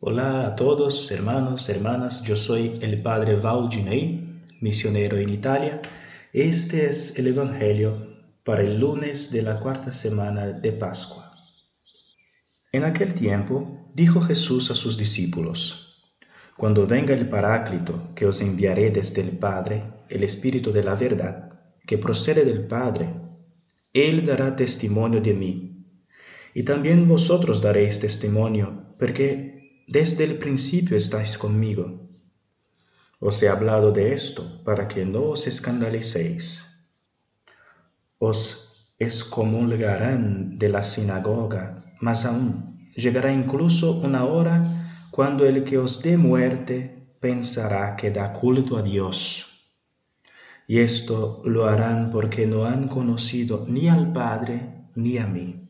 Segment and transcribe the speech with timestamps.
[0.00, 2.22] Hola a todos, hermanos, hermanas.
[2.22, 5.82] Yo soy el padre Valginei, misionero en Italia.
[6.32, 8.06] Este es el Evangelio
[8.44, 11.32] para el lunes de la cuarta semana de Pascua.
[12.70, 16.00] En aquel tiempo dijo Jesús a sus discípulos,
[16.56, 21.58] Cuando venga el Paráclito que os enviaré desde el Padre, el Espíritu de la verdad,
[21.84, 23.08] que procede del Padre,
[23.92, 25.86] Él dará testimonio de mí.
[26.54, 29.58] Y también vosotros daréis testimonio, porque
[29.88, 32.10] desde el principio estáis conmigo.
[33.20, 36.66] Os he hablado de esto para que no os escandalicéis.
[38.18, 46.02] Os excomulgarán de la sinagoga, mas aún llegará incluso una hora cuando el que os
[46.02, 49.64] dé muerte pensará que da culto a Dios.
[50.66, 55.67] Y esto lo harán porque no han conocido ni al Padre ni a mí.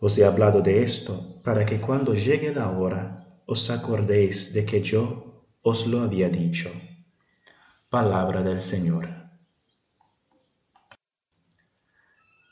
[0.00, 4.80] Os he hablado de esto para que cuando llegue la hora os acordéis de que
[4.80, 6.70] yo os lo había dicho.
[7.90, 9.08] Palabra del Señor.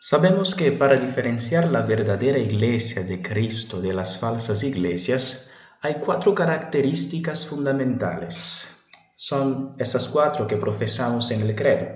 [0.00, 6.34] Sabemos que para diferenciar la verdadera iglesia de Cristo de las falsas iglesias, hay cuatro
[6.34, 8.84] características fundamentales.
[9.16, 11.88] Son esas cuatro que profesamos en el credo.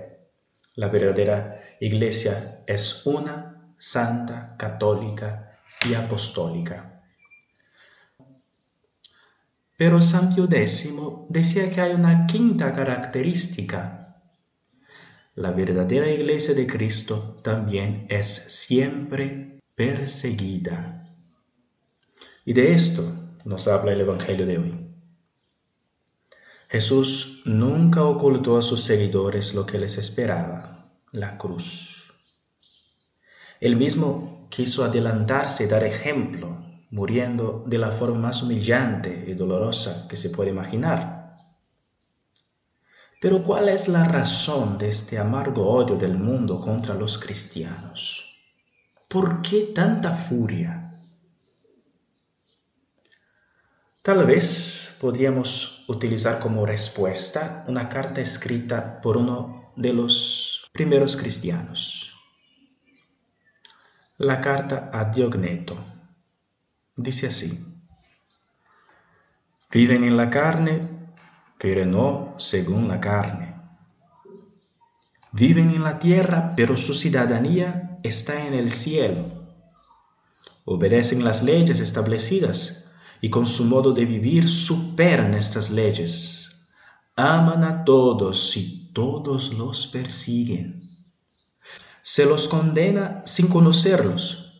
[0.75, 3.52] La verdadera iglesia es una,
[3.83, 7.03] santa, católica y apostólica.
[9.75, 10.89] Pero San Pío X
[11.27, 14.21] decía que hay una quinta característica.
[15.35, 21.13] La verdadera iglesia de Cristo también es siempre perseguida.
[22.45, 23.03] Y de esto
[23.43, 24.87] nos habla el Evangelio de hoy.
[26.69, 32.02] Jesús nunca ocultó a sus seguidores lo que les esperaba, la cruz.
[33.63, 36.57] Él mismo quiso adelantarse y dar ejemplo,
[36.91, 41.31] muriendo de la forma más humillante y dolorosa que se puede imaginar.
[43.21, 48.35] Pero ¿cuál es la razón de este amargo odio del mundo contra los cristianos?
[49.07, 50.93] ¿Por qué tanta furia?
[54.01, 62.12] Tal vez podríamos utilizar como respuesta una carta escrita por uno de los primeros cristianos
[64.23, 65.75] la carta a Diogneto.
[66.95, 67.65] Dice así,
[69.71, 70.87] viven en la carne,
[71.57, 73.55] pero no según la carne.
[75.31, 79.25] Viven en la tierra, pero su ciudadanía está en el cielo.
[80.65, 86.67] Obedecen las leyes establecidas y con su modo de vivir superan estas leyes.
[87.15, 90.82] Aman a todos y todos los persiguen
[92.05, 94.51] se los condena sin conocerlos,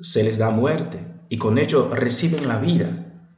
[0.00, 3.28] se les da muerte y con ello reciben la vida.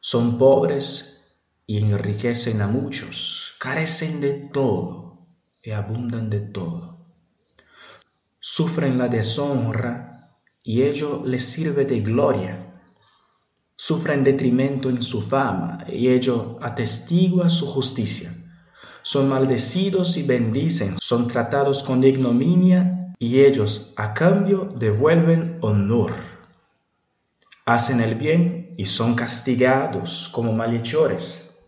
[0.00, 5.26] Son pobres y enriquecen a muchos, carecen de todo
[5.62, 7.06] y abundan de todo.
[8.38, 12.78] Sufren la deshonra y ello les sirve de gloria.
[13.74, 18.39] Sufren detrimento en su fama y ello atestigua su justicia
[19.02, 26.12] son maldecidos y bendicen, son tratados con ignominia y ellos a cambio devuelven honor.
[27.66, 31.58] Hacen el bien y son castigados como malhechores,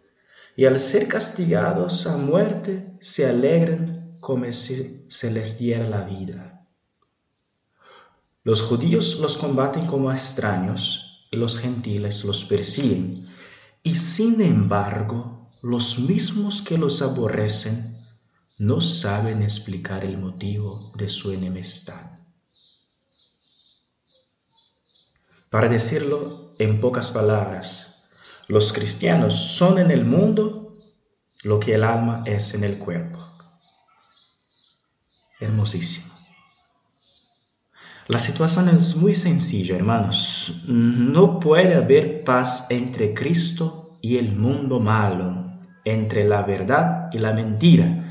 [0.57, 6.67] y al ser castigados a muerte se alegran como si se les diera la vida.
[8.45, 13.29] Los judíos los combaten como extraños y los gentiles los persiguen,
[13.83, 17.97] y sin embargo los mismos que los aborrecen
[18.59, 22.19] no saben explicar el motivo de su enemistad.
[25.51, 28.07] Para decirlo en pocas palabras,
[28.49, 30.71] los cristianos son en el mundo
[31.45, 33.19] lo que el alma es en el cuerpo.
[35.39, 36.13] Hermosísimo.
[38.09, 40.63] La situación es muy sencilla, hermanos.
[40.67, 45.42] No puede haber paz entre Cristo y el mundo malo
[45.85, 48.03] entre la verdad y la mentira.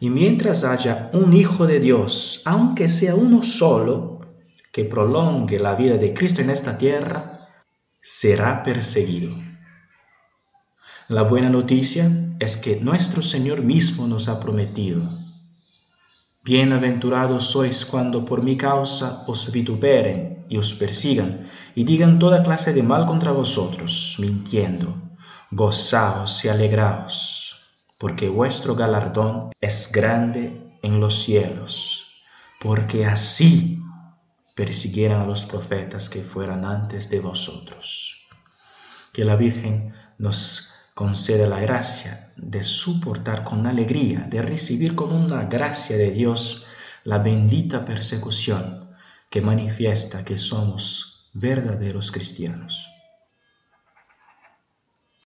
[0.00, 4.20] Y mientras haya un Hijo de Dios, aunque sea uno solo,
[4.72, 7.48] que prolongue la vida de Cristo en esta tierra,
[8.00, 9.32] será perseguido.
[11.08, 12.10] La buena noticia
[12.40, 15.02] es que nuestro Señor mismo nos ha prometido.
[16.42, 21.46] Bienaventurados sois cuando por mi causa os vituperen y os persigan
[21.76, 25.11] y digan toda clase de mal contra vosotros, mintiendo
[25.54, 27.60] gozaos y alegraos,
[27.98, 32.06] porque vuestro galardón es grande en los cielos,
[32.58, 33.82] porque así
[34.56, 38.28] persiguieran a los profetas que fueran antes de vosotros.
[39.12, 45.44] Que la Virgen nos conceda la gracia de soportar con alegría, de recibir como una
[45.44, 46.64] gracia de Dios
[47.04, 48.90] la bendita persecución
[49.28, 52.91] que manifiesta que somos verdaderos cristianos.